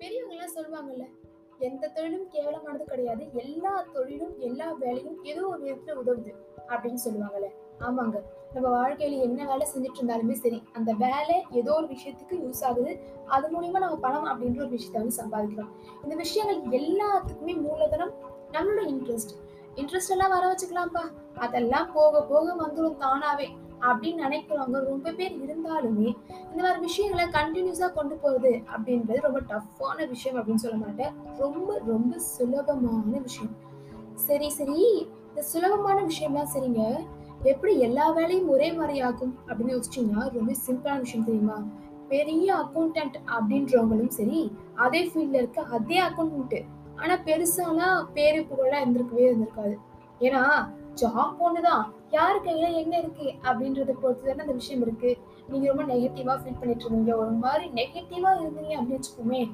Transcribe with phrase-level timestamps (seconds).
[0.00, 1.04] பெரியவங்கலாம் சொல்லுவாங்கல்ல
[1.58, 3.28] எந்த தொழிலும் கேவலமானது கிடையாது.
[3.32, 6.34] எல்லா தொழிலும் எல்லா வேலையும் ஏதோ ஒரு விதத்துல உதவுது
[6.68, 7.48] அப்படின்னு சொல்லுவாங்கல்ல.
[7.78, 8.22] ஆமாங்க.
[8.54, 12.98] நம்ம வாழ்க்கையில என்ன வேலை செஞ்சுட்டு இருந்தாலுமே சரி அந்த வேலை ஏதோ ஒரு விஷயத்துக்கு யூஸ் ஆகுது.
[13.26, 15.72] அது மூலியமா நம்ம பணம் அப்படின்ற ஒரு விஷயத்த வந்து சம்பாதிக்கிறோம்.
[16.02, 18.12] இந்த விஷயங்கள் எல்லாத்துக்குமே மூலதனம்
[18.52, 19.34] நம்மளோட இன்ட்ரெஸ்ட்
[19.74, 21.02] இன்ட்ரெஸ்ட் எல்லாம் வர வச்சுக்கலாம்ப்பா.
[21.38, 23.48] அதெல்லாம் போக போக வந்துடும் தானாவே.
[23.80, 26.16] அப்படின்னு நினைக்கிறவங்க ரொம்ப பேர் இருந்தாலுமே
[26.50, 31.12] இந்த மாதிரி விஷயங்களை கண்டினியூஸா கொண்டு போகுது அப்படின்றது ரொம்ப டஃப்பான விஷயம் அப்படின்னு சொல்ல மாட்டேன்.
[31.38, 33.56] ரொம்ப ரொம்ப சுலபமான விஷயம்.
[34.14, 35.08] சரி சரி.
[35.28, 37.04] இந்த சுலபமான விஷயம்லாம் சரிங்க.
[37.42, 41.66] எப்படி எல்லா வேலையும் ஒரே மாதிரி ஆகும் அப்படின்னு யோசிச்சீங்கன்னா ரொம்ப சிம்பிளான விஷயம் தெரியுமா?
[42.08, 46.64] பெரிய அக்கௌண்டன்ட் அப்படின்றவங்களும் சரி அதே ஃபீல்ட்ல இருக்க அதே அக்கௌண்டன்ட்
[46.96, 49.76] ஆனா பெருசாலாம் பேரு புகழா இருந்திருக்கவே இருந்திருக்காது.
[50.20, 50.68] ஏன்னா
[51.00, 51.84] ஜாப் ஒண்ணுதான்.
[52.10, 53.34] யாரு கையில என்ன இருக்கு?
[53.42, 55.18] அப்படின்றத பொறுத்து தானே அந்த விஷயம் இருக்கு.
[55.48, 57.16] நீங்க ரொம்ப நெகட்டிவா ஃபீல் பண்ணிட்டு இருந்தீங்க.
[57.16, 59.50] ஒரு மாதிரி நெகட்டிவா இருந்தீங்க அப்படின்னு வச்சுக்கோமே.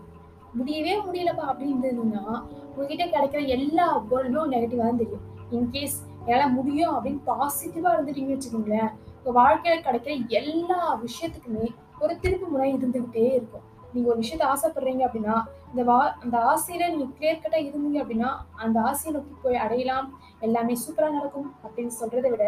[0.55, 2.43] முடியவே முடியலப்பா அப்படின்றதுன்னா இருந்ததுன்னா
[2.77, 5.27] உங்ககிட்ட கிடைக்கிற எல்லா பொருளும் நெகட்டிவா தான் தெரியும்.
[5.51, 8.91] இன்கேஸ் என்னால் முடியும் அப்படின்னு பாசிட்டிவா இருந்துட்டீங்கன்னு வச்சுக்கோங்களேன்
[9.25, 11.67] உங்க வாழ்க்கையில கிடைக்கிற எல்லா விஷயத்துக்குமே
[12.01, 13.67] ஒரு திருப்பு முறை இருந்துகிட்டே இருக்கும்.
[13.93, 15.37] நீங்க ஒரு விஷயத்த ஆசைப்படுறீங்க அப்படின்னா
[15.73, 18.31] இந்த வா அந்த ஆசையில நீங்க கிளியர் கட்டா இருந்தீங்க அப்படின்னா
[18.65, 20.09] அந்த ஆசையை நோக்கி போய் அடையலாம்.
[20.47, 22.47] எல்லாமே சூப்பரா நடக்கும் அப்படின்னு சொல்றதை விட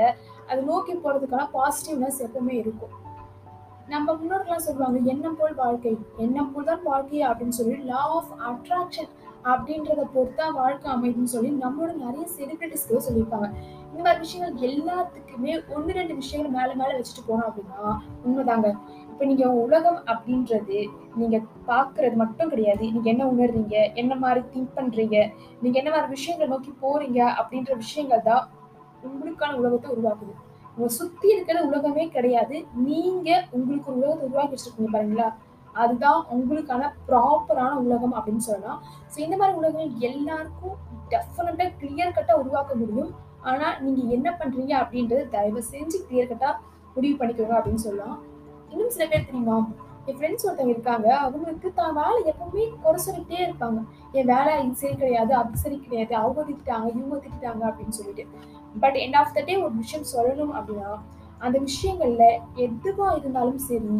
[0.50, 2.94] அது நோக்கி போறதுக்கான பாசிட்டிவ்னஸ் எப்பவுமே இருக்கும்.
[3.92, 5.92] நம்ம முன்னோர்கள்லாம் சொல்லுவாங்க எண்ணம் போல் வாழ்க்கை?
[6.24, 9.10] எண்ணம் போல் தான் வாழ்க்கை அப்படின்னு சொல்லி லா ஆஃப் அட்ராக்ஷன்
[9.52, 13.48] அப்படின்றத பொறுத்தா வாழ்க்கை அமைதுன்னு சொல்லி நம்மளோட நிறைய செலிபிரிட்டிஸ்க்கு சொல்லியிருப்பாங்க
[13.90, 17.82] இந்த மாதிரி விஷயங்கள் எல்லாத்துக்குமே ஒன்று ரெண்டு விஷயங்கள் மேலே மேலே வச்சுட்டு போனோம் அப்படின்னா
[18.26, 18.70] உண்மைதாங்க.
[19.14, 20.78] இப்போ நீங்க உலகம் அப்படின்றது
[21.18, 21.36] நீங்க
[21.68, 22.84] பாக்குறது மட்டும் கிடையாது.
[22.94, 23.76] நீங்க என்ன உணர்றீங்க?
[24.00, 25.16] என்ன மாதிரி திங்க் பண்றீங்க?
[25.60, 27.20] நீங்க என்ன மாதிரி விஷயங்களை நோக்கி போறீங்க?
[27.40, 28.42] அப்படின்ற விஷயங்கள் தான்
[29.08, 30.34] உங்களுக்கான உலகத்தை உருவாக்குது.
[30.74, 32.56] உங்க சுத்தி இருக்கிற உலகமே கிடையாது.
[32.88, 35.28] நீங்க உங்களுக்கு ஒரு உலகத்தை உருவாக்கி வச்சிருக்கீங்க பாருங்களா?
[35.84, 38.82] அதுதான் உங்களுக்கான ப்ராப்பரான உலகம் அப்படின்னு சொல்லலாம்.
[39.12, 40.76] ஸோ இந்த மாதிரி உலகங்கள் எல்லாருக்கும்
[41.14, 43.10] டெஃபினட்டா கிளியர் கட்டா உருவாக்க முடியும்.
[43.50, 46.52] ஆனா நீங்க என்ன பண்றீங்க அப்படின்றது தயவு செஞ்சு கிளியர் கட்டா
[46.96, 48.18] முடிவு பண்ணிக்கோங்க அப்படின்னு சொல்லலாம்.
[48.74, 49.56] இன்னும் சில பேர் தெரியுமா
[50.08, 51.08] என் ஃப்ரெண்ட்ஸ் ஒருத்தவங்க இருக்காங்க.
[51.26, 53.78] அவங்களுக்கு தான் வேலை எப்பவுமே குறை சொல்லிட்டே இருப்பாங்க.
[54.18, 56.14] என் வேலை இது சரி கிடையாது அது சரி கிடையாது.
[56.22, 58.24] அவங்க திட்டாங்க இவங்க திட்டாங்க அப்படின்னு சொல்லிட்டு.
[58.82, 60.90] But end of the day ஒரு விஷயம் சொல்லணும் அப்படின்னா
[61.46, 62.26] அந்த விஷயங்கள்ல
[62.66, 63.94] எதுவா இருந்தாலும் சரி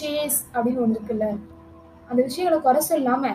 [0.00, 1.28] சேஸ் அப்படின்னு ஒன்று இருக்குல்ல.
[2.10, 3.32] அந்த விஷயங்களை குறை சொல்லாம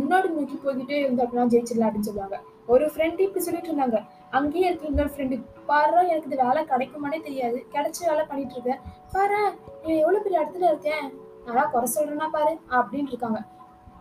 [0.00, 2.36] முன்னாடி நோக்கி போய்கிட்டே இருந்தோம் அப்படின்னா ஜெயிச்சிடலாம் அப்படின்னு சொல்லுவாங்க.
[2.72, 3.98] ஒரு ஃப்ரெண்ட் இப்படி சொல்லிட்டு இருந்தாங்க.
[4.36, 5.36] அங்கேயே இருக்க இன்னொரு ஃப்ரெண்டு
[5.70, 7.58] பாரு எனக்கு இது வேலை கிடைக்குமானே தெரியாது.
[7.74, 8.80] கிடைச்ச வேலை பண்ணிட்டு இருக்கேன்
[9.14, 9.40] பாரு
[9.84, 11.06] நீ எவ்வளவு பெரிய இடத்துல இருக்கேன்
[11.46, 13.40] நல்லா குறை சொல்றேன்னா பாரு அப்படின்னு இருக்காங்க.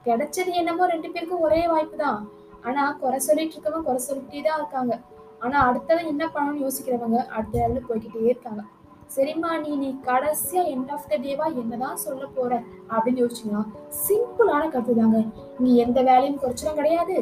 [0.08, 2.22] கிடைச்சது என்னமோ ரெண்டு பேருக்கும் ஒரே வாய்ப்பு தான்.
[2.68, 4.94] ஆனா குறை சொல்லிட்டு இருக்கவங்க குறை சொல்லிட்டே தான் இருக்காங்க.
[5.46, 8.64] ஆனா அடுத்தவன் என்ன பண்ணணும்னு யோசிக்கிறவங்க அடுத்த லெவலில் போய்கிட்டே இருக்காங்க.
[9.16, 12.54] சரிம்மா நீ நீ கடைசியா எண்ட் ஆஃப் த டேவா என்னதான் சொல்ல போற?
[12.94, 13.64] அப்படின்னு யோசிச்சீங்கன்னா
[14.06, 15.20] சிம்பிளான கருத்து தாங்க
[15.64, 17.18] நீ எந்த வேலையும் குறைச்சலும் கிடையாது.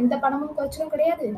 [0.00, 1.28] எந்த பணமும் குறைச்சலும் கிடையாது.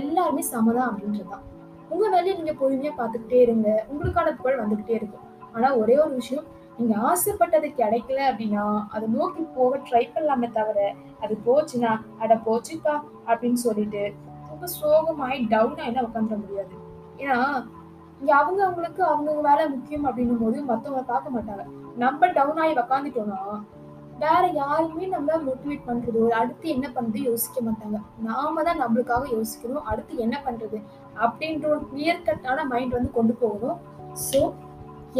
[0.00, 1.46] எல்லாருமே சமதான் அப்படின்றதுதான்
[1.88, 3.68] உங்க வேலையை நீங்க பொறுமையா பார்த்துக்கிட்டே இருங்க.
[3.92, 5.26] உங்களுக்கான புகழ் வந்துகிட்டே இருக்கும்.
[5.52, 6.44] ஆனா ஒரே ஒரு விஷயம்
[6.78, 12.94] நீங்க ஆசைப்பட்டது கிடைக்கல அப்படின்னா அதை நோக்கி போக ட்ரை பண்ணலாமே தவிர அது போச்சுன்னா அட போச்சுப்பா
[13.26, 14.02] அப்படின்னு சொல்லிட்டு
[14.48, 16.74] ரொம்ப சோகமாயி டவுன் ஆயிலாம் உட்காந்துட முடியாது.
[17.18, 17.38] ஏன்னா
[18.20, 21.64] இங்க அவங்க அவங்களுக்கு அவங்க வேலை முக்கியம் அப்படின்னும் போது மத்தவங்க பார்க்க மாட்டாங்க.
[21.96, 23.40] நம்ம டவுன் ஆகி உக்காந்துட்டோம்னா
[24.22, 27.98] வேற யாருமே நம்மள மோட்டிவேட் பண்றதோ அடுத்து என்ன பண்றது யோசிக்க மாட்டாங்க.
[28.28, 29.86] நாம தான் நம்மளுக்காக யோசிக்கணும்.
[29.90, 30.78] அடுத்து என்ன பண்றது
[31.24, 33.78] அப்படின்ற ஒரு கிளியர் கட்டான மைண்ட் வந்து கொண்டு போகணும்.
[34.28, 34.40] ஸோ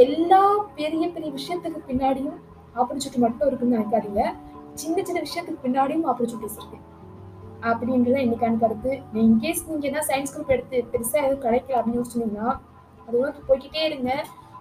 [0.05, 0.43] எல்லா
[0.79, 2.39] பெரிய பெரிய விஷயத்துக்கு பின்னாடியும்
[2.81, 4.23] ஆப்பர்ச்சுனிட்டி மட்டும் இருக்குன்னு நினைக்காதீங்க.
[4.83, 6.79] சின்ன சின்ன விஷயத்துக்கு பின்னாடியும் ஆப்பர்ச்சுனிட்டிஸ் இருக்கு.
[7.71, 8.93] அப்படின்றத இன்னைக்கான கருத்து
[9.25, 12.49] இன்கேஸ் நீங்க என்ன சயின்ஸ் குரூப் எடுத்து பெருசா எதுவும் கிடைக்கல அப்படின்னு யோசிச்சீங்கன்னா
[13.07, 13.19] அது
[13.49, 14.11] போய்கிட்டே இருங்க.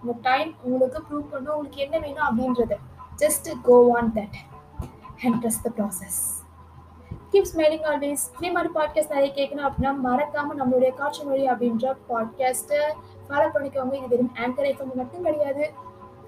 [0.01, 2.75] உங்க டைம் உங்களுக்கு ப்ரூவ் பண்ணும் உங்களுக்கு என்ன வேணும் அப்படின்றத.
[3.21, 4.37] Just go on that
[5.25, 6.19] and trust the process
[7.31, 12.81] keep smiling always இதே மாதிரி பாட்காஸ்ட் நிறைய கேட்கணும் அப்படின்னா மறக்காமல் நம்மளுடைய காட்சி மொழி அப்படின்ற பாட்காஸ்ட்டை
[13.27, 13.93] ஃபாலோ பண்ணிக்கோங்க.
[13.99, 15.65] இது வெறும் ஆங்கர் எஃப்எம் மட்டும் கிடையாது.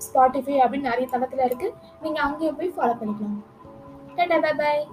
[0.06, 3.40] ஸ்பாட்டிஃபை அப்படின்னு நிறைய தளத்தில் இருக்குது நீங்கள் அங்கேயும் போய் ஃபாலோ பண்ணிக்கலாம்.
[4.18, 4.84] Tata bye bye